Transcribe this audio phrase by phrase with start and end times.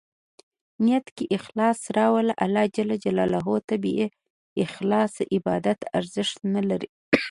[0.83, 2.77] نیت کې اخلاص راوله، الله ج
[3.67, 3.93] ته بې
[4.65, 6.89] اخلاصه عبادت ارزښت نه لري.